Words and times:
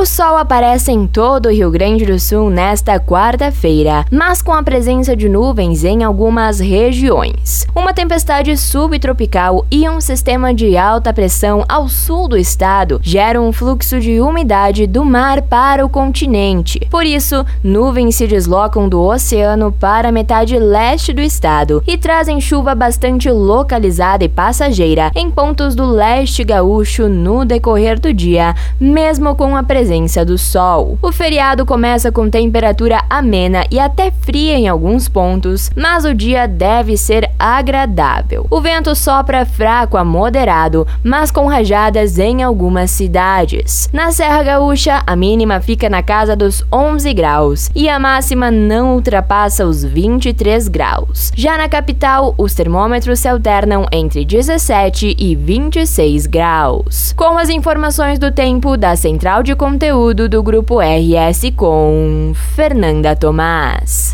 O 0.00 0.06
sol 0.06 0.38
aparece 0.38 0.90
em 0.90 1.06
todo 1.06 1.50
o 1.50 1.52
Rio 1.52 1.70
Grande 1.70 2.06
do 2.06 2.18
Sul 2.18 2.48
nesta 2.48 2.98
quarta-feira, 2.98 4.06
mas 4.10 4.40
com 4.40 4.50
a 4.50 4.62
presença 4.62 5.14
de 5.14 5.28
nuvens 5.28 5.84
em 5.84 6.02
algumas 6.02 6.58
regiões. 6.58 7.66
Uma 7.76 7.92
tempestade 7.92 8.56
subtropical 8.56 9.66
e 9.70 9.86
um 9.90 10.00
sistema 10.00 10.54
de 10.54 10.74
alta 10.74 11.12
pressão 11.12 11.66
ao 11.68 11.86
sul 11.86 12.28
do 12.28 12.38
estado 12.38 12.98
geram 13.02 13.46
um 13.46 13.52
fluxo 13.52 14.00
de 14.00 14.22
umidade 14.22 14.86
do 14.86 15.04
mar 15.04 15.42
para 15.42 15.84
o 15.84 15.88
continente. 15.90 16.80
Por 16.90 17.04
isso, 17.04 17.44
nuvens 17.62 18.14
se 18.14 18.26
deslocam 18.26 18.88
do 18.88 19.02
oceano 19.02 19.70
para 19.70 20.08
a 20.08 20.12
metade 20.12 20.58
leste 20.58 21.12
do 21.12 21.20
estado 21.20 21.82
e 21.86 21.98
trazem 21.98 22.40
chuva 22.40 22.74
bastante 22.74 23.30
localizada 23.30 24.24
e 24.24 24.30
passageira 24.30 25.12
em 25.14 25.30
pontos 25.30 25.74
do 25.74 25.84
leste 25.84 26.42
gaúcho 26.42 27.06
no 27.06 27.44
decorrer 27.44 28.00
do 28.00 28.14
dia, 28.14 28.54
mesmo 28.80 29.34
com 29.34 29.54
a 29.54 29.62
presença 29.62 29.89
do 30.24 30.38
sol. 30.38 30.96
O 31.02 31.10
feriado 31.10 31.66
começa 31.66 32.12
com 32.12 32.30
temperatura 32.30 33.02
amena 33.10 33.64
e 33.72 33.80
até 33.80 34.12
fria 34.12 34.54
em 34.54 34.68
alguns 34.68 35.08
pontos, 35.08 35.68
mas 35.74 36.04
o 36.04 36.14
dia 36.14 36.46
deve 36.46 36.96
ser 36.96 37.28
agradável. 37.36 38.46
O 38.48 38.60
vento 38.60 38.94
sopra 38.94 39.44
fraco 39.44 39.96
a 39.96 40.04
moderado, 40.04 40.86
mas 41.02 41.32
com 41.32 41.46
rajadas 41.46 42.20
em 42.20 42.40
algumas 42.40 42.92
cidades. 42.92 43.88
Na 43.92 44.12
Serra 44.12 44.44
Gaúcha, 44.44 45.02
a 45.04 45.16
mínima 45.16 45.60
fica 45.60 45.90
na 45.90 46.04
casa 46.04 46.36
dos 46.36 46.64
11 46.72 47.12
graus 47.12 47.68
e 47.74 47.88
a 47.88 47.98
máxima 47.98 48.48
não 48.48 48.94
ultrapassa 48.94 49.66
os 49.66 49.82
23 49.84 50.68
graus. 50.68 51.32
Já 51.34 51.58
na 51.58 51.68
capital, 51.68 52.32
os 52.38 52.54
termômetros 52.54 53.18
se 53.18 53.26
alternam 53.26 53.86
entre 53.90 54.24
17 54.24 55.16
e 55.18 55.34
26 55.34 56.26
graus. 56.26 57.12
Com 57.16 57.36
as 57.36 57.48
informações 57.48 58.20
do 58.20 58.30
tempo 58.30 58.76
da 58.76 58.94
Central 58.94 59.42
de 59.42 59.56
Conteúdo 59.80 60.28
do 60.28 60.42
Grupo 60.42 60.78
RS 60.78 61.52
com 61.56 62.34
Fernanda 62.54 63.16
Tomás. 63.16 64.08